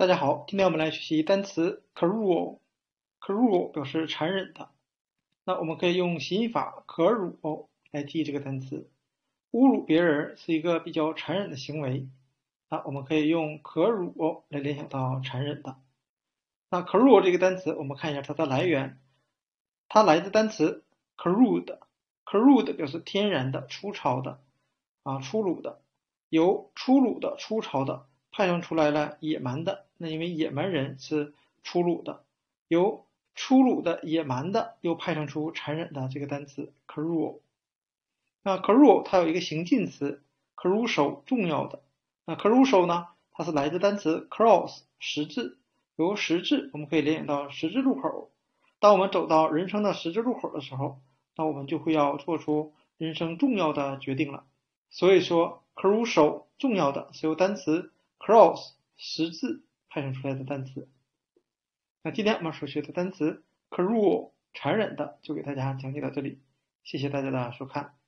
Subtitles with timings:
[0.00, 2.60] 大家好，今天我们来学习单词 cruel。
[3.20, 4.70] cruel 表示残忍的。
[5.44, 8.88] 那我们可以用谐音法可辱来记这个单词。
[9.50, 12.08] 侮辱别人是一个比较残忍的行为。
[12.70, 15.76] 那我们可以用可辱来联想到残忍的。
[16.70, 18.98] 那 cruel 这个单词，我们看一下它的来源。
[19.86, 20.82] 它来自单词
[21.18, 21.78] crude。
[22.24, 24.40] crude 表示天然的、粗糙的
[25.02, 25.82] 啊，粗鲁的，
[26.30, 28.06] 由粗鲁的、粗糙的。
[28.32, 31.34] 派生出来了野蛮的，那因为野蛮人是
[31.64, 32.24] 粗鲁的，
[32.68, 37.40] 由粗鲁的、野蛮的又派生出残忍的这个单词 cruel。
[38.42, 40.22] 那 cruel 它有一个形近词
[40.56, 41.82] crucial 重要的。
[42.24, 45.58] 那 crucial 呢，它是来自单词 cross 十字，
[45.96, 48.30] 由十字我们可以联想到十字路口。
[48.78, 51.00] 当我们走到人生的十字路口的时候，
[51.36, 54.44] 那我们就会要做出人生重要的决定了。
[54.88, 57.92] 所以说 crucial 重要的是由单词。
[58.30, 60.88] Cross 十字派生出来的单词。
[62.04, 66.40] 那今天我们所学的单词 cruel 残忍的就给大家讲解到这里，
[66.84, 67.99] 谢谢大家的收看。